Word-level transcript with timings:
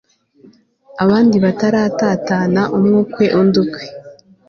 abandi 1.03 1.35
baratatana 1.45 2.61
umwe 2.77 2.95
ukwe 3.03 3.25
undi 3.39 3.57
ukwe 3.63 3.85